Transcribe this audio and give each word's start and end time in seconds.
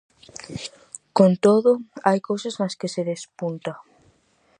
Con 1.17 1.31
todo, 1.45 1.71
hai 2.07 2.19
cousas 2.29 2.55
nas 2.61 2.73
que 2.79 2.87
se 2.93 3.01
despunta. 3.11 3.71